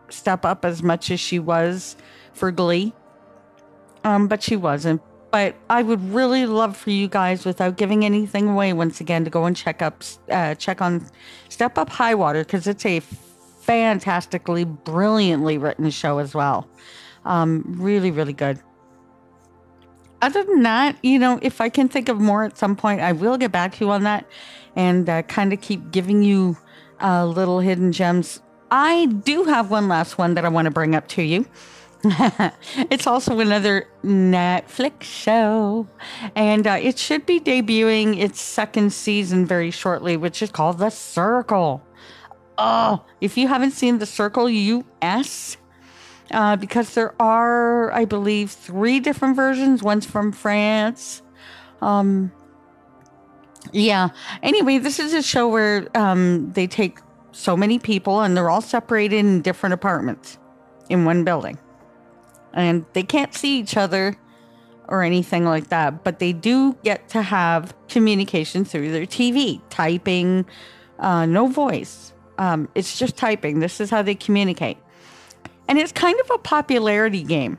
Step 0.10 0.46
Up 0.46 0.63
as 0.63 0.84
much 0.84 1.10
as 1.10 1.20
she 1.20 1.40
was 1.40 1.96
for 2.34 2.51
Glee. 2.51 2.94
Um, 4.04 4.28
but 4.28 4.42
she 4.42 4.56
wasn't. 4.56 5.01
But 5.31 5.55
I 5.69 5.81
would 5.81 6.13
really 6.13 6.45
love 6.45 6.75
for 6.75 6.89
you 6.89 7.07
guys, 7.07 7.45
without 7.45 7.77
giving 7.77 8.03
anything 8.03 8.50
away, 8.50 8.73
once 8.73 9.00
again, 9.00 9.23
to 9.23 9.29
go 9.29 9.45
and 9.45 9.55
check 9.55 9.81
up, 9.81 10.03
uh, 10.29 10.55
check 10.55 10.81
on 10.81 11.07
Step 11.47 11.77
Up 11.77 11.89
High 11.89 12.15
Water 12.15 12.43
because 12.43 12.67
it's 12.67 12.85
a 12.85 13.00
fantastically, 13.61 14.65
brilliantly 14.65 15.57
written 15.57 15.89
show 15.89 16.17
as 16.17 16.35
well. 16.35 16.67
Um, 17.23 17.63
really, 17.79 18.11
really 18.11 18.33
good. 18.33 18.59
Other 20.21 20.43
than 20.43 20.63
that, 20.63 20.97
you 21.01 21.17
know, 21.17 21.39
if 21.41 21.61
I 21.61 21.69
can 21.69 21.88
think 21.88 22.09
of 22.09 22.19
more 22.19 22.43
at 22.43 22.57
some 22.57 22.75
point, 22.75 23.01
I 23.01 23.13
will 23.13 23.38
get 23.38 23.51
back 23.51 23.75
to 23.75 23.85
you 23.85 23.91
on 23.91 24.03
that 24.03 24.25
and 24.75 25.09
uh, 25.09 25.21
kind 25.23 25.53
of 25.53 25.61
keep 25.61 25.91
giving 25.91 26.21
you 26.21 26.57
uh, 27.01 27.25
little 27.25 27.59
hidden 27.59 27.91
gems. 27.91 28.41
I 28.69 29.07
do 29.07 29.45
have 29.45 29.71
one 29.71 29.88
last 29.88 30.17
one 30.17 30.35
that 30.35 30.45
I 30.45 30.50
want 30.50 30.65
to 30.65 30.71
bring 30.71 30.93
up 30.93 31.07
to 31.09 31.23
you. 31.23 31.45
it's 32.89 33.05
also 33.05 33.39
another 33.39 33.88
Netflix 34.03 35.03
show, 35.03 35.88
and 36.36 36.65
uh, 36.65 36.77
it 36.81 36.98
should 36.98 37.25
be 37.25 37.39
debuting 37.39 38.20
its 38.20 38.41
second 38.41 38.91
season 38.91 39.46
very 39.46 39.70
shortly, 39.70 40.17
which 40.17 40.41
is 40.41 40.51
called 40.51 40.79
The 40.79 40.89
Circle. 40.89 41.84
Oh, 42.58 43.05
if 43.20 43.38
you 43.38 43.48
haven't 43.48 43.72
seen 43.72 44.00
The 44.00 44.05
Circle 44.08 44.50
US, 44.50 45.58
uh, 46.31 46.55
because 46.55 46.93
there 46.96 47.13
are, 47.22 47.91
I 47.91 48.05
believe, 48.05 48.51
three 48.51 49.00
different 49.00 49.36
versions. 49.36 49.84
One's 49.84 50.05
from 50.05 50.31
France. 50.31 51.22
Um, 51.81 52.31
yeah. 53.72 54.10
Anyway, 54.41 54.79
this 54.79 55.00
is 55.00 55.13
a 55.13 55.22
show 55.22 55.48
where 55.48 55.88
um, 55.96 56.51
they 56.53 56.67
take 56.67 57.00
so 57.31 57.55
many 57.55 57.79
people 57.79 58.22
and 58.22 58.36
they're 58.36 58.50
all 58.50 58.62
separated 58.62 59.17
in 59.17 59.41
different 59.41 59.74
apartments 59.74 60.38
in 60.89 61.05
one 61.05 61.24
building 61.24 61.58
and 62.53 62.86
they 62.93 63.03
can't 63.03 63.34
see 63.34 63.60
each 63.60 63.77
other 63.77 64.15
or 64.88 65.03
anything 65.03 65.46
like 65.46 65.70
that, 65.70 66.03
but 66.03 66.20
they 66.20 66.34
do 66.34 66.74
get 66.84 67.08
to 67.10 67.22
have 67.22 67.74
communication 67.88 68.65
through 68.65 68.91
their 68.91 69.05
TV, 69.05 69.62
typing, 69.70 70.46
uh, 71.00 71.25
no 71.25 71.48
voice. 71.48 72.13
Um, 72.38 72.67
it's 72.75 72.98
just 73.00 73.15
typing. 73.15 73.60
This 73.60 73.79
is 73.79 73.89
how 73.89 74.01
they 74.01 74.15
communicate. 74.15 74.77
And 75.67 75.79
it's 75.79 75.91
kind 75.93 76.20
of 76.20 76.31
a 76.31 76.38
popularity 76.39 77.24
game. 77.24 77.58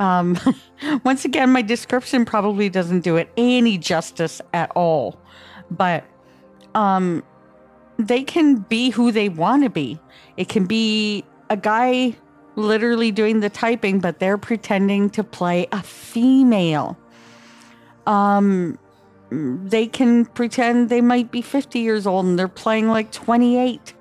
Um, 0.00 0.38
once 1.04 1.24
again, 1.24 1.50
my 1.50 1.62
description 1.62 2.24
probably 2.24 2.68
doesn't 2.68 3.00
do 3.00 3.16
it 3.16 3.30
any 3.36 3.78
justice 3.78 4.40
at 4.52 4.70
all, 4.72 5.20
but 5.70 6.04
um, 6.74 7.22
they 7.98 8.22
can 8.22 8.56
be 8.56 8.90
who 8.90 9.12
they 9.12 9.28
want 9.28 9.64
to 9.64 9.70
be. 9.70 10.00
It 10.36 10.48
can 10.48 10.66
be 10.66 11.24
a 11.50 11.56
guy 11.56 12.16
literally 12.58 13.12
doing 13.12 13.40
the 13.40 13.48
typing, 13.48 14.00
but 14.00 14.18
they're 14.18 14.36
pretending 14.36 15.08
to 15.10 15.24
play 15.24 15.66
a 15.72 15.82
female. 15.82 16.98
Um, 18.06 18.78
they 19.30 19.86
can 19.86 20.26
pretend 20.26 20.88
they 20.88 21.00
might 21.00 21.30
be 21.30 21.40
50 21.40 21.78
years 21.78 22.06
old 22.06 22.26
and 22.26 22.38
they're 22.38 22.48
playing 22.48 22.88
like 22.88 23.12
28. 23.12 23.94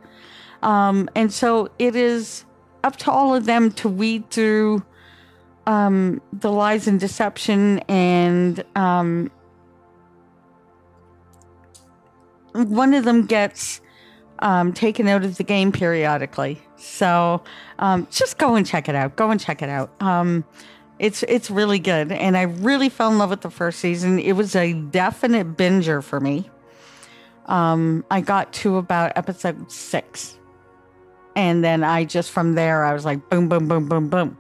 Um, 0.64 1.10
and 1.16 1.32
so 1.32 1.70
it 1.78 1.96
is 1.96 2.46
up 2.84 2.96
to 2.98 3.12
all 3.12 3.36
of 3.36 3.46
them 3.46 3.72
to 3.74 3.90
weed 3.90 4.30
through 4.32 4.84
um, 5.68 6.22
the 6.34 6.52
lies 6.52 6.88
and 6.88 7.00
deception 7.00 7.80
and 7.90 8.64
um, 8.76 9.30
one 12.54 12.94
of 12.94 13.04
them 13.04 13.26
gets 13.26 13.82
um, 14.40 14.74
taken 14.74 15.08
out 15.08 15.24
of 15.24 15.38
the 15.38 15.44
game 15.44 15.72
periodically. 15.72 16.62
So 16.78 17.44
um, 17.80 18.08
just 18.12 18.38
go 18.38 18.56
and 18.56 18.66
check 18.66 18.88
it 18.88 18.96
out. 18.96 19.16
Go 19.16 19.32
and 19.32 19.40
check 19.40 19.62
it 19.62 19.70
out. 19.70 19.92
Um, 20.02 20.46
it's 21.00 21.24
it's 21.24 21.52
really 21.52 21.80
good, 21.80 22.12
and 22.12 22.36
I 22.36 22.44
really 22.44 22.90
fell 22.90 23.12
in 23.12 23.18
love 23.18 23.30
with 23.30 23.42
the 23.42 23.52
first 23.52 23.80
season. 23.80 24.20
It 24.20 24.34
was 24.34 24.56
a 24.56 24.74
definite 24.74 25.56
binger 25.56 26.04
for 26.04 26.20
me. 26.20 26.50
Um, 27.46 28.04
I 28.10 28.22
got 28.22 28.52
to 28.54 28.78
about 28.78 29.14
episode 29.16 29.72
six, 29.72 30.40
and 31.36 31.64
then 31.64 31.84
I 31.84 32.04
just 32.04 32.32
from 32.32 32.56
there 32.56 32.84
I 32.84 32.94
was 32.94 33.06
like 33.06 33.30
boom, 33.30 33.48
boom, 33.48 33.68
boom, 33.68 33.88
boom, 33.88 34.10
boom. 34.10 34.38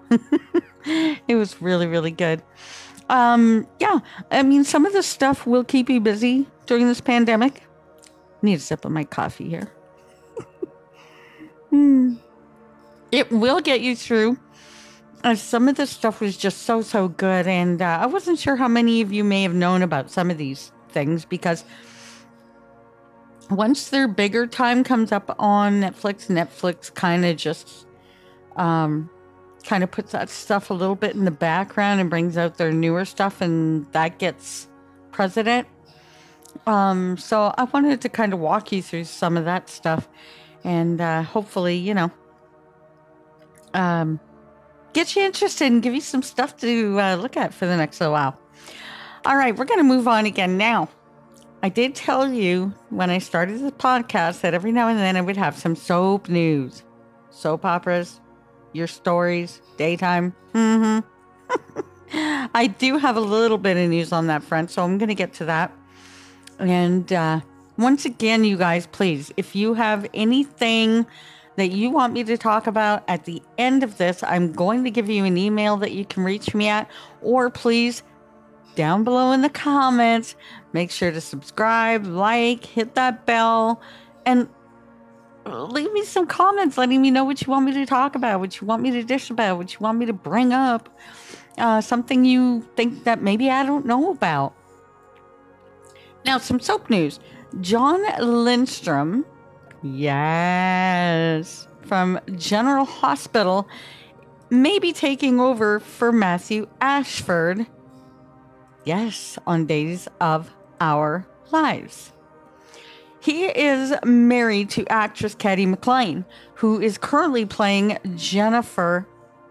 it 1.27 1.35
was 1.35 1.61
really 1.61 1.85
really 1.85 2.11
good. 2.11 2.41
Um, 3.09 3.67
yeah, 3.79 3.99
I 4.31 4.41
mean 4.41 4.63
some 4.63 4.85
of 4.85 4.93
the 4.93 5.03
stuff 5.03 5.45
will 5.45 5.63
keep 5.63 5.89
you 5.91 6.01
busy 6.01 6.47
during 6.65 6.87
this 6.87 7.01
pandemic. 7.01 7.61
Need 8.41 8.55
a 8.55 8.59
sip 8.59 8.83
of 8.83 8.91
my 8.91 9.03
coffee 9.03 9.47
here. 9.47 9.71
It 13.11 13.31
will 13.31 13.59
get 13.61 13.81
you 13.81 13.95
through. 13.95 14.37
Uh, 15.23 15.35
some 15.35 15.67
of 15.67 15.75
this 15.75 15.89
stuff 15.89 16.21
was 16.21 16.37
just 16.37 16.63
so, 16.63 16.81
so 16.81 17.07
good. 17.07 17.47
And 17.47 17.81
uh, 17.81 17.99
I 18.01 18.05
wasn't 18.05 18.39
sure 18.39 18.55
how 18.55 18.67
many 18.67 19.01
of 19.01 19.11
you 19.11 19.23
may 19.23 19.43
have 19.43 19.53
known 19.53 19.81
about 19.81 20.11
some 20.11 20.29
of 20.29 20.37
these 20.37 20.71
things 20.89 21.25
because 21.25 21.63
once 23.49 23.89
their 23.89 24.07
bigger 24.07 24.45
time 24.45 24.83
comes 24.83 25.11
up 25.11 25.35
on 25.39 25.81
Netflix, 25.81 26.27
Netflix 26.27 26.93
kind 26.93 27.25
of 27.25 27.37
just 27.37 27.87
um, 28.57 29.09
kind 29.63 29.83
of 29.83 29.91
puts 29.91 30.11
that 30.11 30.29
stuff 30.29 30.69
a 30.69 30.73
little 30.73 30.95
bit 30.95 31.15
in 31.15 31.25
the 31.25 31.31
background 31.31 32.01
and 32.01 32.09
brings 32.09 32.37
out 32.37 32.57
their 32.57 32.71
newer 32.71 33.05
stuff, 33.05 33.41
and 33.41 33.91
that 33.93 34.19
gets 34.19 34.67
president. 35.11 35.67
Um, 36.65 37.17
so 37.17 37.53
I 37.57 37.65
wanted 37.65 38.01
to 38.01 38.09
kind 38.09 38.33
of 38.33 38.39
walk 38.39 38.71
you 38.71 38.81
through 38.81 39.05
some 39.05 39.37
of 39.37 39.45
that 39.45 39.69
stuff 39.69 40.07
and 40.63 40.99
uh, 41.01 41.23
hopefully, 41.23 41.75
you 41.75 41.93
know, 41.93 42.11
um, 43.73 44.19
get 44.93 45.15
you 45.15 45.23
interested 45.23 45.71
and 45.71 45.81
give 45.81 45.93
you 45.93 46.01
some 46.01 46.23
stuff 46.23 46.57
to 46.57 46.99
uh, 46.99 47.15
look 47.15 47.37
at 47.37 47.53
for 47.53 47.65
the 47.65 47.77
next 47.77 47.99
little 47.99 48.13
while. 48.13 48.39
All 49.25 49.35
right, 49.35 49.55
we're 49.55 49.65
going 49.65 49.79
to 49.79 49.83
move 49.83 50.07
on 50.07 50.25
again 50.25 50.57
now. 50.57 50.89
I 51.63 51.69
did 51.69 51.95
tell 51.95 52.31
you 52.31 52.73
when 52.89 53.09
I 53.09 53.17
started 53.17 53.59
the 53.59 53.71
podcast 53.71 54.41
that 54.41 54.53
every 54.53 54.71
now 54.71 54.87
and 54.87 54.99
then 54.99 55.17
I 55.17 55.21
would 55.21 55.37
have 55.37 55.57
some 55.57 55.75
soap 55.75 56.29
news, 56.29 56.83
soap 57.29 57.65
operas, 57.65 58.21
your 58.73 58.87
stories, 58.87 59.61
daytime. 59.75 60.35
Mm-hmm. 60.53 61.81
I 62.53 62.67
do 62.67 62.97
have 62.97 63.17
a 63.17 63.21
little 63.21 63.57
bit 63.57 63.75
of 63.75 63.89
news 63.89 64.11
on 64.11 64.27
that 64.27 64.43
front, 64.43 64.71
so 64.71 64.83
I'm 64.83 64.97
going 64.97 65.09
to 65.09 65.15
get 65.15 65.33
to 65.35 65.45
that. 65.45 65.71
And 66.59 67.11
uh, 67.11 67.41
once 67.77 68.05
again, 68.05 68.43
you 68.43 68.57
guys, 68.57 68.87
please, 68.87 69.31
if 69.37 69.55
you 69.55 69.73
have 69.75 70.07
anything 70.13 71.05
that 71.55 71.71
you 71.71 71.89
want 71.89 72.13
me 72.13 72.23
to 72.23 72.37
talk 72.37 72.67
about 72.67 73.03
at 73.07 73.25
the 73.25 73.41
end 73.57 73.83
of 73.83 73.97
this, 73.97 74.23
I'm 74.23 74.51
going 74.51 74.83
to 74.83 74.91
give 74.91 75.09
you 75.09 75.25
an 75.25 75.37
email 75.37 75.77
that 75.77 75.91
you 75.91 76.05
can 76.05 76.23
reach 76.23 76.53
me 76.53 76.67
at, 76.67 76.89
or 77.21 77.49
please 77.49 78.03
down 78.75 79.03
below 79.03 79.31
in 79.31 79.41
the 79.41 79.49
comments. 79.49 80.35
Make 80.73 80.91
sure 80.91 81.11
to 81.11 81.21
subscribe, 81.21 82.05
like, 82.05 82.65
hit 82.65 82.95
that 82.95 83.25
bell, 83.25 83.81
and 84.25 84.47
leave 85.45 85.91
me 85.93 86.03
some 86.03 86.27
comments 86.27 86.77
letting 86.77 87.01
me 87.01 87.09
know 87.09 87.23
what 87.23 87.41
you 87.41 87.49
want 87.49 87.65
me 87.65 87.73
to 87.73 87.85
talk 87.85 88.15
about, 88.15 88.39
what 88.39 88.59
you 88.59 88.67
want 88.67 88.81
me 88.81 88.91
to 88.91 89.03
dish 89.03 89.29
about, 89.29 89.57
what 89.57 89.73
you 89.73 89.79
want 89.79 89.97
me 89.97 90.05
to 90.05 90.13
bring 90.13 90.53
up, 90.53 90.89
uh, 91.57 91.81
something 91.81 92.25
you 92.25 92.67
think 92.75 93.03
that 93.05 93.21
maybe 93.21 93.49
I 93.49 93.65
don't 93.65 93.85
know 93.85 94.11
about. 94.11 94.53
Now, 96.25 96.37
some 96.37 96.59
soap 96.59 96.89
news. 96.89 97.19
John 97.61 98.01
Lindstrom, 98.19 99.25
yes, 99.81 101.67
from 101.81 102.19
General 102.35 102.85
Hospital, 102.85 103.67
may 104.49 104.79
be 104.79 104.93
taking 104.93 105.39
over 105.39 105.79
for 105.79 106.11
Matthew 106.11 106.67
Ashford, 106.81 107.65
yes, 108.85 109.37
on 109.47 109.65
Days 109.65 110.07
of 110.19 110.51
Our 110.79 111.27
Lives. 111.51 112.11
He 113.19 113.45
is 113.45 113.93
married 114.05 114.69
to 114.71 114.85
actress 114.87 115.35
Cady 115.35 115.65
McClain, 115.65 116.25
who 116.55 116.79
is 116.79 116.97
currently 116.97 117.45
playing 117.45 117.97
Jennifer 118.15 119.07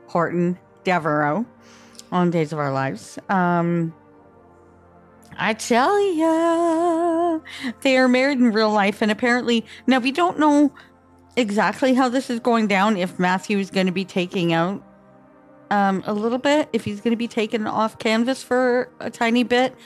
Horton 0.07 0.59
Devereaux 0.85 1.45
on 2.13 2.31
Days 2.31 2.53
of 2.53 2.59
Our 2.59 2.73
Lives. 2.73 3.19
Um, 3.29 3.95
I 5.39 5.55
tell 5.55 6.01
ya, 6.15 7.41
they 7.83 7.97
are 7.99 8.09
married 8.09 8.39
in 8.39 8.53
real 8.53 8.71
life, 8.71 9.03
and 9.03 9.11
apparently, 9.11 9.65
now 9.87 9.99
we 9.99 10.13
don't 10.13 10.39
know 10.39 10.73
exactly 11.37 11.95
how 11.95 12.09
this 12.09 12.31
is 12.31 12.41
going 12.41 12.67
down. 12.67 12.97
If 12.97 13.19
Matthew 13.19 13.59
is 13.59 13.71
going 13.71 13.87
to 13.87 13.93
be 13.93 14.05
taking 14.05 14.53
out 14.53 14.83
um, 15.71 16.03
a 16.07 16.13
little 16.13 16.39
bit, 16.39 16.69
if 16.73 16.85
he's 16.85 17.01
going 17.01 17.13
to 17.13 17.19
be 17.19 17.29
taken 17.29 17.67
off 17.67 17.99
canvas 17.99 18.43
for 18.43 18.91
a 19.01 19.11
tiny 19.11 19.43
bit, 19.43 19.77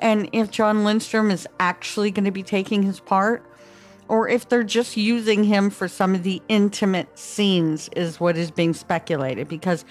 and 0.00 0.28
if 0.32 0.50
John 0.50 0.84
Lindstrom 0.84 1.30
is 1.30 1.48
actually 1.58 2.10
going 2.10 2.24
to 2.24 2.30
be 2.30 2.42
taking 2.42 2.82
his 2.82 3.00
part, 3.00 3.42
or 4.08 4.28
if 4.28 4.48
they're 4.48 4.62
just 4.62 4.96
using 4.96 5.44
him 5.44 5.70
for 5.70 5.88
some 5.88 6.14
of 6.14 6.24
the 6.24 6.42
intimate 6.48 7.18
scenes, 7.18 7.88
is 7.96 8.20
what 8.20 8.36
is 8.36 8.50
being 8.50 8.74
speculated. 8.74 9.48
Because 9.48 9.84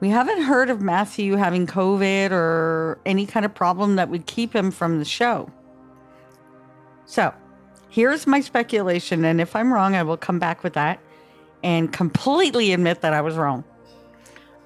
we 0.00 0.08
haven't 0.08 0.42
heard 0.42 0.70
of 0.70 0.80
Matthew 0.80 1.36
having 1.36 1.66
COVID 1.66 2.30
or 2.30 2.98
any 3.04 3.26
kind 3.26 3.44
of 3.44 3.54
problem 3.54 3.96
that 3.96 4.08
would 4.08 4.26
keep 4.26 4.54
him 4.54 4.70
from 4.70 4.98
the 4.98 5.04
show. 5.04 5.50
So 7.06 7.34
here's 7.88 8.26
my 8.26 8.40
speculation. 8.40 9.24
And 9.24 9.40
if 9.40 9.56
I'm 9.56 9.72
wrong, 9.72 9.96
I 9.96 10.02
will 10.02 10.16
come 10.16 10.38
back 10.38 10.62
with 10.62 10.74
that 10.74 11.00
and 11.62 11.92
completely 11.92 12.72
admit 12.72 13.00
that 13.00 13.12
I 13.12 13.20
was 13.20 13.34
wrong. 13.34 13.64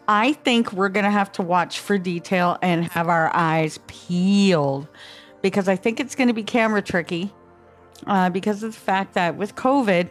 I 0.09 0.35
think 0.35 0.73
we're 0.73 0.89
going 0.89 1.05
to 1.05 1.11
have 1.11 1.33
to 1.33 1.43
watch 1.43 1.79
for 1.79 1.97
detail 1.97 2.59
and 2.61 2.85
have 2.91 3.09
our 3.09 3.31
eyes 3.35 3.79
peeled 3.87 4.89
because 5.41 5.69
I 5.69 5.77
think 5.77 6.01
it's 6.01 6.15
going 6.15 6.29
to 6.29 6.35
be 6.35 6.43
camera 6.43 6.83
tricky 6.83 7.33
uh, 8.07 8.29
because 8.31 8.62
of 8.62 8.75
the 8.75 8.81
fact 8.81 9.15
that 9.15 9.37
with 9.37 9.55
COVID, 9.55 10.11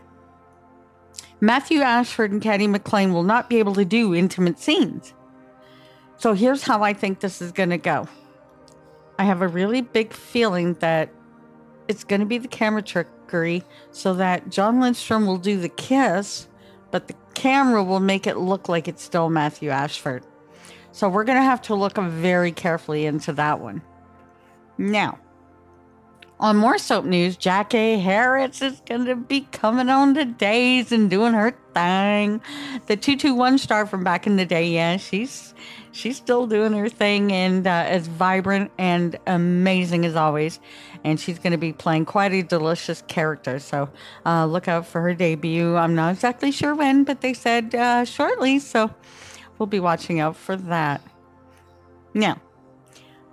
Matthew 1.43 1.81
Ashford 1.81 2.31
and 2.31 2.39
Cady 2.39 2.67
McClain 2.67 3.13
will 3.13 3.23
not 3.23 3.49
be 3.49 3.57
able 3.57 3.73
to 3.73 3.83
do 3.83 4.13
intimate 4.13 4.59
scenes. 4.59 5.15
So 6.17 6.33
here's 6.33 6.61
how 6.61 6.83
I 6.83 6.93
think 6.93 7.19
this 7.19 7.41
is 7.41 7.51
going 7.51 7.71
to 7.71 7.79
go. 7.79 8.07
I 9.17 9.23
have 9.23 9.41
a 9.41 9.47
really 9.47 9.81
big 9.81 10.13
feeling 10.13 10.75
that 10.75 11.09
it's 11.87 12.03
going 12.03 12.19
to 12.19 12.27
be 12.27 12.37
the 12.37 12.47
camera 12.47 12.83
trickery 12.83 13.63
so 13.89 14.13
that 14.13 14.49
John 14.49 14.79
Lindstrom 14.79 15.25
will 15.25 15.39
do 15.39 15.59
the 15.59 15.69
kiss, 15.69 16.47
but 16.91 17.07
the 17.07 17.15
camera 17.33 17.83
will 17.83 17.99
make 17.99 18.27
it 18.27 18.37
look 18.37 18.69
like 18.69 18.87
it's 18.87 19.01
still 19.01 19.31
Matthew 19.31 19.71
Ashford. 19.71 20.23
So 20.91 21.09
we're 21.09 21.23
going 21.23 21.39
to 21.39 21.43
have 21.43 21.61
to 21.63 21.75
look 21.75 21.97
very 21.97 22.51
carefully 22.51 23.07
into 23.07 23.33
that 23.33 23.59
one. 23.59 23.81
Now, 24.77 25.17
on 26.41 26.57
more 26.57 26.79
soap 26.79 27.05
news, 27.05 27.37
Jackie 27.37 27.99
Harris 27.99 28.63
is 28.63 28.81
going 28.87 29.05
to 29.05 29.15
be 29.15 29.41
coming 29.51 29.89
on 29.89 30.15
to 30.15 30.25
Days 30.25 30.91
and 30.91 31.07
doing 31.07 31.33
her 31.33 31.51
thing. 31.75 32.41
The 32.87 32.97
221 32.97 33.59
star 33.59 33.85
from 33.85 34.03
back 34.03 34.25
in 34.25 34.37
the 34.37 34.45
day, 34.45 34.67
yeah, 34.67 34.97
she's 34.97 35.53
she's 35.91 36.17
still 36.17 36.47
doing 36.47 36.73
her 36.73 36.89
thing 36.89 37.31
and 37.31 37.67
uh, 37.67 37.85
as 37.87 38.07
vibrant 38.07 38.71
and 38.79 39.19
amazing 39.27 40.03
as 40.03 40.15
always. 40.15 40.59
And 41.03 41.19
she's 41.19 41.37
going 41.37 41.51
to 41.51 41.59
be 41.59 41.73
playing 41.73 42.05
quite 42.05 42.33
a 42.33 42.41
delicious 42.41 43.03
character. 43.07 43.59
So 43.59 43.89
uh, 44.25 44.45
look 44.47 44.67
out 44.67 44.87
for 44.87 44.99
her 45.01 45.13
debut. 45.13 45.75
I'm 45.75 45.93
not 45.93 46.15
exactly 46.15 46.51
sure 46.51 46.73
when, 46.73 47.03
but 47.03 47.21
they 47.21 47.33
said 47.35 47.75
uh, 47.75 48.03
shortly. 48.03 48.57
So 48.57 48.91
we'll 49.59 49.67
be 49.67 49.79
watching 49.79 50.19
out 50.19 50.35
for 50.35 50.55
that. 50.55 51.01
Now, 52.15 52.41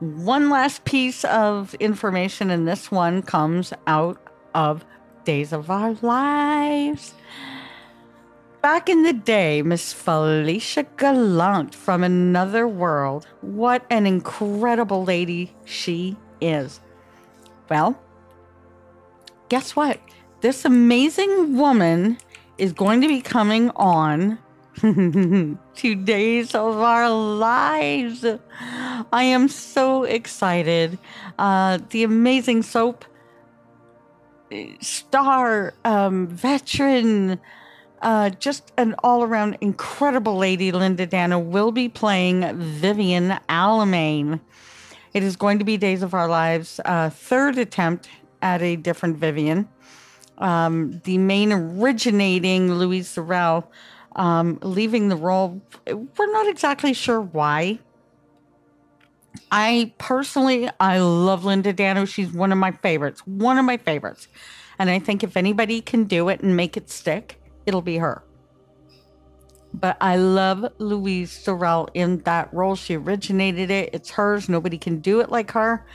one 0.00 0.50
last 0.50 0.84
piece 0.84 1.24
of 1.24 1.74
information, 1.74 2.50
and 2.50 2.68
this 2.68 2.90
one 2.90 3.22
comes 3.22 3.72
out 3.86 4.20
of 4.54 4.84
Days 5.24 5.52
of 5.52 5.70
Our 5.70 5.94
Lives. 6.02 7.14
Back 8.62 8.88
in 8.88 9.02
the 9.02 9.12
day, 9.12 9.62
Miss 9.62 9.92
Felicia 9.92 10.84
Gallant 10.96 11.74
from 11.74 12.02
another 12.02 12.66
world. 12.66 13.26
What 13.40 13.84
an 13.90 14.06
incredible 14.06 15.04
lady 15.04 15.54
she 15.64 16.16
is. 16.40 16.80
Well, 17.70 18.00
guess 19.48 19.76
what? 19.76 20.00
This 20.40 20.64
amazing 20.64 21.56
woman 21.56 22.18
is 22.56 22.72
going 22.72 23.00
to 23.00 23.08
be 23.08 23.20
coming 23.20 23.70
on 23.70 24.38
two 25.74 25.94
days 25.96 26.54
of 26.54 26.76
our 26.76 27.10
lives. 27.10 28.24
I 29.12 29.22
am 29.24 29.48
so 29.48 30.04
excited. 30.04 30.98
Uh, 31.38 31.78
the 31.90 32.04
amazing 32.04 32.62
soap 32.62 33.04
star, 34.80 35.74
um, 35.84 36.28
veteran, 36.28 37.40
uh, 38.02 38.30
just 38.30 38.72
an 38.76 38.94
all 39.02 39.24
around 39.24 39.58
incredible 39.60 40.36
lady, 40.36 40.70
Linda 40.70 41.06
Dano, 41.06 41.38
will 41.38 41.72
be 41.72 41.88
playing 41.88 42.56
Vivian 42.56 43.38
Alamein. 43.48 44.40
It 45.12 45.22
is 45.24 45.36
going 45.36 45.58
to 45.58 45.64
be 45.64 45.76
Days 45.76 46.02
of 46.02 46.14
Our 46.14 46.28
Lives' 46.28 46.80
uh, 46.84 47.10
third 47.10 47.58
attempt 47.58 48.08
at 48.42 48.62
a 48.62 48.76
different 48.76 49.16
Vivian. 49.16 49.68
Um, 50.38 51.00
the 51.02 51.18
main 51.18 51.52
originating 51.52 52.72
Louise 52.74 53.08
Sorel 53.08 53.68
um, 54.18 54.58
leaving 54.62 55.08
the 55.08 55.16
role. 55.16 55.62
We're 55.86 56.32
not 56.32 56.48
exactly 56.48 56.92
sure 56.92 57.20
why. 57.20 57.78
I 59.50 59.92
personally, 59.96 60.68
I 60.80 60.98
love 60.98 61.44
Linda 61.44 61.72
Dano. 61.72 62.04
She's 62.04 62.32
one 62.32 62.52
of 62.52 62.58
my 62.58 62.72
favorites, 62.72 63.20
one 63.26 63.56
of 63.56 63.64
my 63.64 63.76
favorites. 63.76 64.28
And 64.78 64.90
I 64.90 64.98
think 64.98 65.22
if 65.22 65.36
anybody 65.36 65.80
can 65.80 66.04
do 66.04 66.28
it 66.28 66.40
and 66.40 66.56
make 66.56 66.76
it 66.76 66.90
stick, 66.90 67.40
it'll 67.64 67.82
be 67.82 67.98
her. 67.98 68.22
But 69.72 69.96
I 70.00 70.16
love 70.16 70.72
Louise 70.78 71.30
Sorel 71.30 71.88
in 71.94 72.18
that 72.20 72.52
role. 72.52 72.74
She 72.74 72.96
originated 72.96 73.70
it. 73.70 73.90
It's 73.92 74.10
hers. 74.10 74.48
Nobody 74.48 74.78
can 74.78 74.98
do 74.98 75.20
it 75.20 75.30
like 75.30 75.52
her. 75.52 75.86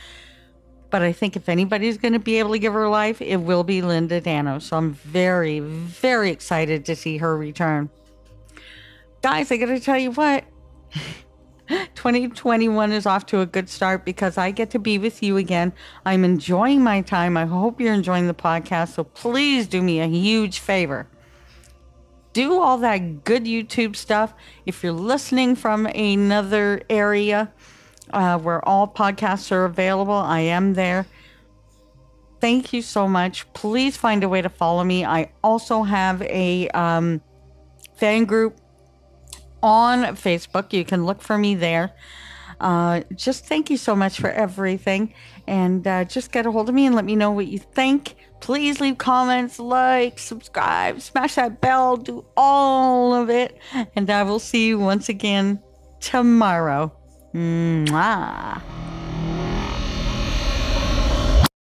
But 0.90 1.02
I 1.02 1.12
think 1.12 1.36
if 1.36 1.50
anybody's 1.50 1.98
going 1.98 2.14
to 2.14 2.20
be 2.20 2.38
able 2.38 2.52
to 2.52 2.60
give 2.60 2.74
her 2.74 2.88
life, 2.88 3.22
it 3.22 3.38
will 3.38 3.64
be 3.64 3.82
Linda 3.82 4.22
Dano. 4.22 4.60
So 4.60 4.78
I'm 4.78 4.94
very, 4.94 5.60
very 5.60 6.30
excited 6.30 6.86
to 6.86 6.96
see 6.96 7.18
her 7.18 7.36
return 7.36 7.90
guys, 9.24 9.50
I 9.52 9.58
got 9.58 9.68
to 9.68 9.80
tell 9.80 9.98
you 9.98 10.12
what. 10.12 10.44
2021 11.96 12.92
is 12.92 13.06
off 13.06 13.26
to 13.28 13.40
a 13.40 13.46
good 13.46 13.70
start 13.70 14.04
because 14.04 14.38
I 14.38 14.52
get 14.52 14.70
to 14.72 14.80
be 14.80 14.98
with 14.98 15.24
you 15.24 15.38
again. 15.38 15.72
I'm 16.06 16.26
enjoying 16.26 16.84
my 16.84 17.02
time. 17.02 17.38
I 17.38 17.46
hope 17.46 17.80
you're 17.80 17.94
enjoying 17.94 18.28
the 18.28 18.34
podcast. 18.34 18.90
So 18.90 19.06
please 19.06 19.66
do 19.66 19.82
me 19.82 20.02
a 20.02 20.08
huge 20.08 20.60
favor. 20.60 21.08
Do 22.34 22.60
all 22.60 22.78
that 22.80 23.24
good 23.24 23.46
YouTube 23.46 23.96
stuff. 23.96 24.34
If 24.66 24.84
you're 24.84 24.92
listening 24.92 25.56
from 25.56 25.86
another 25.86 26.82
area 26.90 27.54
uh, 28.12 28.38
where 28.40 28.68
all 28.68 28.88
podcasts 28.90 29.54
are 29.54 29.64
available, 29.64 30.14
I 30.14 30.42
am 30.42 30.74
there. 30.74 31.08
Thank 32.42 32.74
you 32.74 32.82
so 32.82 33.08
much. 33.08 33.52
Please 33.54 33.96
find 33.96 34.22
a 34.26 34.28
way 34.28 34.42
to 34.42 34.50
follow 34.50 34.84
me. 34.84 35.06
I 35.06 35.32
also 35.42 35.84
have 35.84 36.22
a 36.24 36.68
um, 36.70 37.22
fan 37.96 38.26
group 38.26 38.60
on 39.64 40.04
Facebook. 40.16 40.74
You 40.74 40.86
can 40.86 41.06
look 41.06 41.22
for 41.22 41.38
me 41.38 41.56
there. 41.56 41.94
Uh, 42.60 43.02
just 43.16 43.46
thank 43.46 43.70
you 43.70 43.78
so 43.78 43.96
much 43.96 44.20
for 44.20 44.30
everything. 44.30 45.14
And 45.48 45.88
uh, 45.88 46.06
just 46.06 46.32
get 46.32 46.46
a 46.46 46.52
hold 46.52 46.70
of 46.70 46.76
me 46.76 46.86
and 46.86 46.96
let 46.96 47.06
me 47.06 47.16
know 47.16 47.32
what 47.32 47.48
you 47.48 47.58
think. 47.58 48.16
Please 48.42 48.82
leave 48.82 48.98
comments, 48.98 49.58
like, 49.58 50.20
subscribe, 50.20 51.02
smash 51.02 51.36
that 51.36 51.62
bell, 51.62 51.96
do 51.96 52.26
all 52.36 53.14
of 53.14 53.30
it. 53.30 53.58
And 53.96 54.10
I 54.10 54.24
will 54.24 54.40
see 54.40 54.68
you 54.68 54.80
once 54.80 55.08
again 55.10 55.62
tomorrow. 56.02 56.94
Mwah. 57.34 58.62